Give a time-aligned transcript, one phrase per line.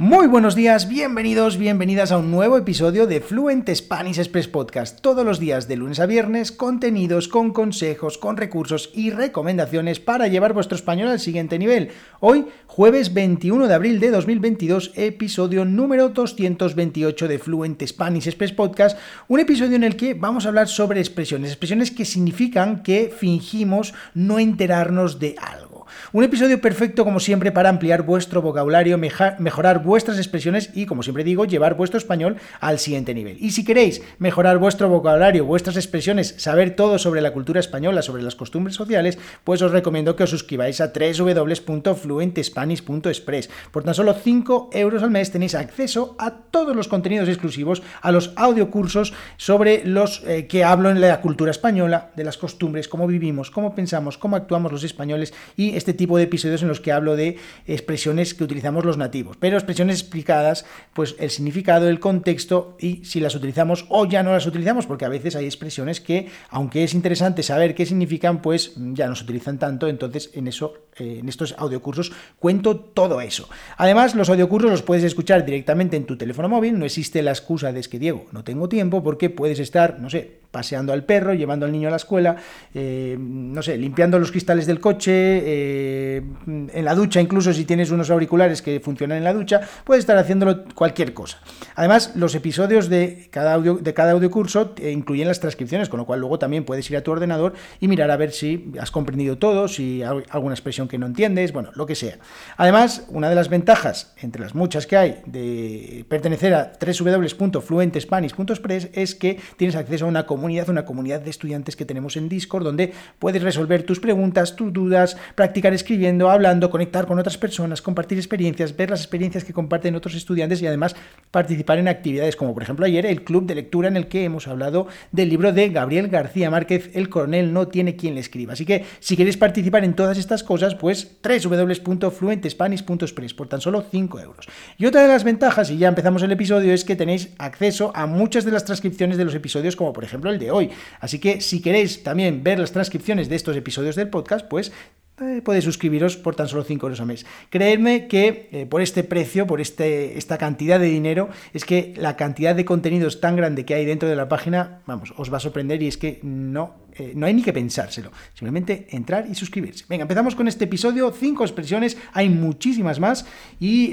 [0.00, 5.00] Muy buenos días, bienvenidos, bienvenidas a un nuevo episodio de Fluent Spanish Express Podcast.
[5.00, 10.28] Todos los días de lunes a viernes, contenidos con consejos, con recursos y recomendaciones para
[10.28, 11.90] llevar vuestro español al siguiente nivel.
[12.20, 18.96] Hoy, jueves 21 de abril de 2022, episodio número 228 de Fluent Spanish Express Podcast,
[19.26, 23.94] un episodio en el que vamos a hablar sobre expresiones, expresiones que significan que fingimos
[24.14, 25.67] no enterarnos de algo.
[26.12, 31.24] Un episodio perfecto, como siempre, para ampliar vuestro vocabulario, mejorar vuestras expresiones y, como siempre
[31.24, 33.36] digo, llevar vuestro español al siguiente nivel.
[33.40, 38.22] Y si queréis mejorar vuestro vocabulario, vuestras expresiones, saber todo sobre la cultura española, sobre
[38.22, 43.50] las costumbres sociales, pues os recomiendo que os suscribáis a www.fluentespanish.express.
[43.70, 48.10] Por tan solo 5 euros al mes tenéis acceso a todos los contenidos exclusivos, a
[48.12, 53.06] los audiocursos sobre los eh, que hablo en la cultura española, de las costumbres, cómo
[53.06, 56.92] vivimos, cómo pensamos, cómo actuamos los españoles y este tipo de episodios en los que
[56.92, 62.76] hablo de expresiones que utilizamos los nativos, pero expresiones explicadas, pues el significado, el contexto
[62.78, 66.28] y si las utilizamos o ya no las utilizamos, porque a veces hay expresiones que,
[66.50, 70.74] aunque es interesante saber qué significan, pues ya no se utilizan tanto, entonces en eso,
[70.98, 73.48] eh, en estos audiocursos cuento todo eso.
[73.76, 77.72] Además, los audiocursos los puedes escuchar directamente en tu teléfono móvil, no existe la excusa
[77.72, 81.34] de es que Diego, no tengo tiempo, porque puedes estar, no sé, paseando al perro,
[81.34, 82.36] llevando al niño a la escuela,
[82.74, 87.90] eh, no sé, limpiando los cristales del coche, eh, en la ducha, incluso si tienes
[87.90, 91.38] unos auriculares que funcionan en la ducha, puedes estar haciéndolo cualquier cosa.
[91.74, 96.06] Además, los episodios de cada audio, de cada audio curso incluyen las transcripciones, con lo
[96.06, 99.38] cual luego también puedes ir a tu ordenador y mirar a ver si has comprendido
[99.38, 102.18] todo, si hay alguna expresión que no entiendes, bueno, lo que sea.
[102.56, 109.14] Además, una de las ventajas, entre las muchas que hay, de pertenecer a www.fluentespanish.express es
[109.14, 110.37] que tienes acceso a una comunidad
[110.68, 115.16] una comunidad de estudiantes que tenemos en Discord, donde puedes resolver tus preguntas, tus dudas,
[115.34, 120.14] practicar escribiendo, hablando, conectar con otras personas, compartir experiencias, ver las experiencias que comparten otros
[120.14, 120.96] estudiantes y además
[121.30, 124.48] participar en actividades como por ejemplo ayer el club de lectura en el que hemos
[124.48, 128.54] hablado del libro de Gabriel García Márquez, El coronel no tiene quien le escriba.
[128.54, 134.20] Así que si queréis participar en todas estas cosas, pues www.fluentespanish.express por tan solo 5
[134.20, 134.48] euros.
[134.76, 138.06] Y otra de las ventajas, y ya empezamos el episodio, es que tenéis acceso a
[138.06, 140.70] muchas de las transcripciones de los episodios, como por ejemplo el de hoy.
[141.00, 144.72] Así que si queréis también ver las transcripciones de estos episodios del podcast, pues
[145.20, 147.26] eh, podéis suscribiros por tan solo 5 euros al mes.
[147.50, 152.16] Creedme que eh, por este precio, por este, esta cantidad de dinero, es que la
[152.16, 155.40] cantidad de contenidos tan grande que hay dentro de la página, vamos, os va a
[155.40, 158.12] sorprender y es que no, eh, no hay ni que pensárselo.
[158.34, 159.84] Simplemente entrar y suscribirse.
[159.88, 161.10] Venga, empezamos con este episodio.
[161.10, 163.26] Cinco expresiones, hay muchísimas más
[163.58, 163.88] y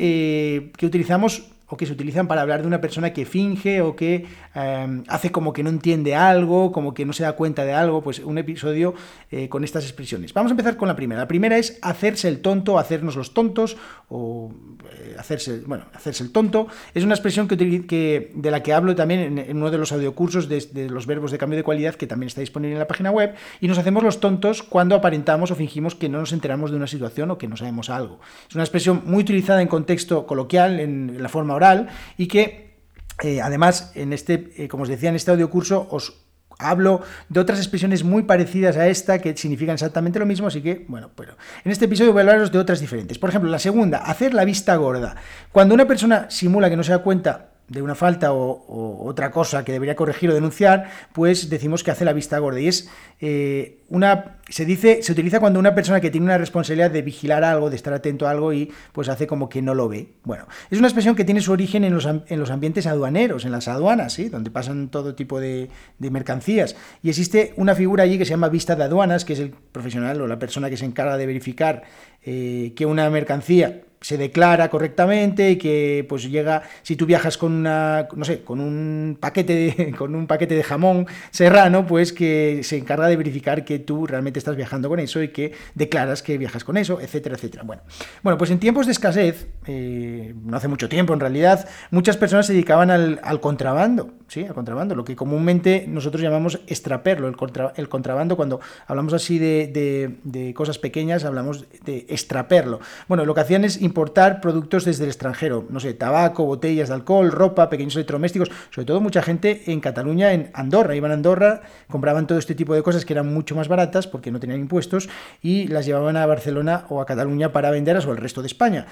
[0.77, 4.25] que utilizamos o que se utilizan para hablar de una persona que finge o que
[4.53, 8.03] em, hace como que no entiende algo, como que no se da cuenta de algo,
[8.03, 8.93] pues un episodio
[9.31, 10.33] eh, con estas expresiones.
[10.33, 11.21] Vamos a empezar con la primera.
[11.21, 13.77] La primera es hacerse el tonto, hacernos los tontos
[14.09, 14.53] o
[14.91, 16.67] eh, hacerse, bueno, hacerse el tonto.
[16.93, 20.63] Es una expresión que, de la que hablo también en, uno de los audiocursos de,
[20.71, 23.33] de, los verbos de cambio de cualidad que también está disponible en la página web
[23.59, 26.87] y nos hacemos los tontos cuando aparentamos o fingimos que no nos enteramos de una
[26.87, 28.19] situación o que no sabemos algo.
[28.47, 32.75] Es una expresión muy utilizada en contexto coloquial, en la forma oral y que
[33.23, 36.25] eh, además en este, eh, como os decía en este audio curso, os
[36.59, 40.85] hablo de otras expresiones muy parecidas a esta que significan exactamente lo mismo, así que,
[40.87, 43.19] bueno, pero en este episodio voy a hablaros de otras diferentes.
[43.19, 45.15] Por ejemplo, la segunda, hacer la vista gorda.
[45.51, 49.65] Cuando una persona simula que no se da cuenta de una falta o, otra cosa
[49.65, 52.59] que debería corregir o denunciar, pues decimos que hace la vista gorda.
[52.59, 52.89] Y es
[53.19, 54.37] eh, una.
[54.49, 57.75] Se dice, se utiliza cuando una persona que tiene una responsabilidad de vigilar algo, de
[57.75, 60.09] estar atento a algo y pues hace como que no lo ve.
[60.23, 63.51] Bueno, es una expresión que tiene su origen en los, en los ambientes aduaneros, en
[63.51, 64.29] las aduanas, ¿sí?
[64.29, 66.75] donde pasan todo tipo de, mercancías.
[67.01, 70.21] Y existe una figura allí que se llama vista de aduanas, que es el profesional
[70.21, 71.83] o la persona que se encarga de verificar
[72.23, 77.53] eh, que una mercancía se declara correctamente y que pues llega si tú viajas con
[77.53, 82.59] una no sé con un paquete de, con un paquete de jamón serrano pues que
[82.61, 86.37] se encarga de verificar que tú realmente estás viajando con eso y que declaras que
[86.37, 87.63] viajas con eso etcétera etcétera.
[87.63, 87.81] Bueno
[88.21, 92.45] bueno pues en tiempos de escasez eh, no hace mucho tiempo en realidad muchas personas
[92.45, 98.35] se dedicaban al, contrabando sí al contrabando lo que comúnmente nosotros llamamos extraperlo el, contrabando
[98.35, 102.81] cuando hablamos así de, de, de cosas pequeñas hablamos de extraperlo.
[103.07, 106.95] Bueno lo que hacían es importar productos desde el extranjero, no sé, tabaco, botellas de
[106.95, 111.61] alcohol, ropa, pequeños electrodomésticos, sobre todo mucha gente en Cataluña, en Andorra, iban a Andorra,
[111.89, 115.07] compraban todo este tipo de cosas que eran mucho más baratas porque no tenían impuestos
[115.41, 118.85] y las llevaban a Barcelona o a Cataluña para venderlas o al resto de España.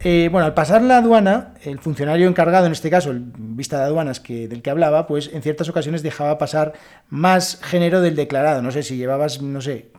[0.00, 3.84] Eh, bueno, al pasar la aduana, el funcionario encargado, en este caso, el vista de
[3.84, 6.72] aduanas que, del que hablaba, pues en ciertas ocasiones dejaba pasar
[7.08, 8.62] más género del declarado.
[8.62, 9.92] No sé si llevabas, no sé,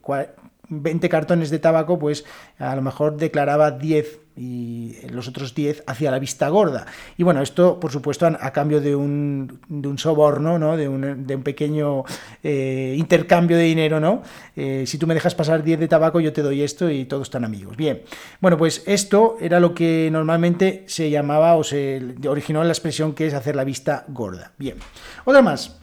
[0.71, 2.25] 20 cartones de tabaco, pues
[2.57, 6.86] a lo mejor declaraba 10 y los otros 10 hacia la vista gorda.
[7.18, 10.78] Y bueno, esto por supuesto a, cambio de un, de un soborno, ¿no?
[10.78, 12.04] de, un, de un pequeño
[12.44, 14.00] eh, intercambio de dinero.
[14.00, 14.24] ¿no?
[14.56, 17.24] Eh, si tú me dejas pasar 10 de tabaco, yo te doy esto y todos
[17.24, 17.78] están amigos.
[17.78, 18.01] Bien,
[18.39, 23.13] bueno, pues esto era lo que normalmente se llamaba o se originó en la expresión
[23.13, 24.54] que es hacer la vista gorda.
[24.57, 24.77] Bien,
[25.25, 25.81] otra más.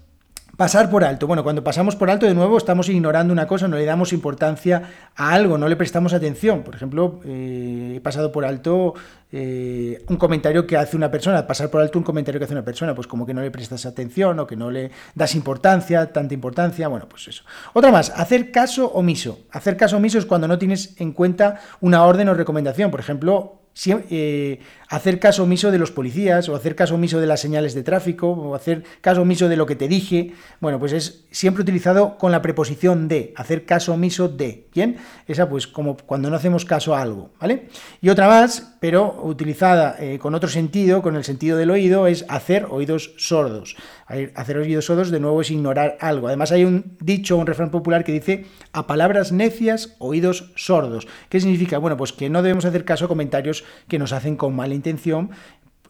[0.58, 1.28] Pasar por alto.
[1.28, 4.82] Bueno, cuando pasamos por alto, de nuevo, estamos ignorando una cosa, no le damos importancia
[5.14, 6.64] a algo, no le prestamos atención.
[6.64, 8.94] Por ejemplo, eh, he pasado por alto
[9.30, 12.64] eh, un comentario que hace una persona, pasar por alto un comentario que hace una
[12.64, 16.34] persona, pues como que no le prestas atención o que no le das importancia, tanta
[16.34, 17.44] importancia, bueno, pues eso.
[17.72, 19.38] Otra más, hacer caso omiso.
[19.52, 22.90] Hacer caso omiso es cuando no tienes en cuenta una orden o recomendación.
[22.90, 27.40] Por ejemplo, eh, hacer caso omiso de los policías o hacer caso omiso de las
[27.40, 31.24] señales de tráfico o hacer caso omiso de lo que te dije, bueno, pues es
[31.30, 34.96] siempre utilizado con la preposición de, hacer caso omiso de, ¿bien?
[35.26, 37.68] Esa pues como cuando no hacemos caso a algo, ¿vale?
[38.00, 42.24] Y otra más, pero utilizada eh, con otro sentido, con el sentido del oído, es
[42.28, 43.76] hacer oídos sordos.
[44.34, 46.28] Hacer oídos sordos de nuevo es ignorar algo.
[46.28, 51.06] Además hay un dicho, un refrán popular que dice a palabras necias, oídos sordos.
[51.28, 51.76] ¿Qué significa?
[51.76, 55.30] Bueno, pues que no debemos hacer caso a comentarios que nos hacen con mala intención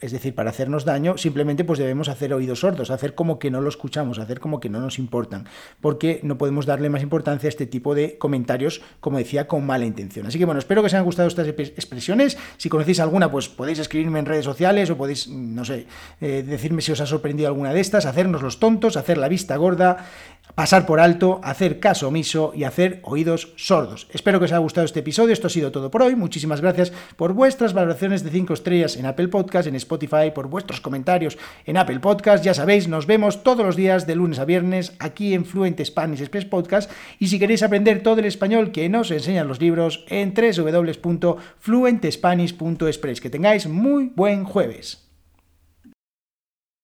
[0.01, 3.61] es decir, para hacernos daño, simplemente pues debemos hacer oídos sordos, hacer como que no
[3.61, 5.47] lo escuchamos, hacer como que no nos importan,
[5.81, 9.87] porque no podemos darle más importancia a este tipo de comentarios, como decía, con mala
[9.87, 10.27] intención.
[10.27, 12.39] Así que bueno, espero que os hayan gustado estas expresiones.
[12.57, 15.87] Si conocéis alguna, pues podéis escribirme en redes sociales o podéis, no sé,
[16.21, 19.57] eh, decirme si os ha sorprendido alguna de estas, hacernos los tontos, hacer la vista
[19.57, 20.07] gorda,
[20.55, 24.09] pasar por alto, hacer caso omiso y hacer oídos sordos.
[24.13, 25.33] Espero que os haya gustado este episodio.
[25.33, 26.17] Esto ha sido todo por hoy.
[26.17, 30.81] Muchísimas gracias por vuestras valoraciones de 5 estrellas en Apple Podcast, en Spotify, por vuestros
[30.81, 32.45] comentarios en Apple Podcast.
[32.45, 36.21] Ya sabéis, nos vemos todos los días de lunes a viernes aquí en Fluent Spanish
[36.21, 36.91] Express Podcast.
[37.19, 43.21] Y si queréis aprender todo el español que nos enseñan los libros en www.fluentespanish.express.
[43.21, 45.08] Que tengáis muy buen jueves.